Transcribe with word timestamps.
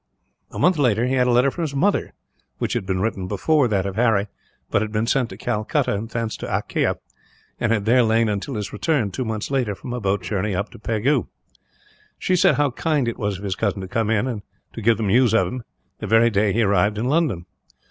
A 0.49 0.57
month 0.57 0.79
later 0.79 1.05
he 1.05 1.13
had 1.13 1.27
a 1.27 1.31
letter 1.31 1.51
from 1.51 1.61
his 1.61 1.75
mother, 1.75 2.11
which 2.57 2.73
had 2.73 2.87
been 2.87 3.01
written 3.01 3.27
before 3.27 3.67
that 3.67 3.85
of 3.85 3.97
Harry, 3.97 4.27
but 4.71 4.81
had 4.81 4.91
been 4.91 5.05
sent 5.05 5.29
to 5.29 5.37
Calcutta 5.37 5.93
and 5.93 6.09
thence 6.09 6.35
to 6.37 6.47
Akyah; 6.47 6.95
and 7.59 7.71
had 7.71 7.85
there 7.85 8.01
lain 8.01 8.27
until 8.27 8.55
his 8.55 8.73
return, 8.73 9.11
two 9.11 9.23
months 9.23 9.51
later, 9.51 9.75
from 9.75 9.93
a 9.93 10.01
boat 10.01 10.23
journey 10.23 10.55
up 10.55 10.71
to 10.71 10.79
Pegu. 10.79 11.25
She 12.17 12.35
said 12.35 12.55
how 12.55 12.71
kind 12.71 13.07
it 13.07 13.19
was 13.19 13.37
of 13.37 13.43
his 13.43 13.53
cousin 13.55 13.81
to 13.81 13.87
come 13.87 14.09
in, 14.09 14.41
to 14.73 14.81
give 14.81 14.97
them 14.97 15.05
news 15.05 15.35
of 15.35 15.45
him, 15.45 15.61
the 15.99 16.07
very 16.07 16.31
day 16.31 16.51
he 16.51 16.63
arrived 16.63 16.97
in 16.97 17.05
London. 17.05 17.45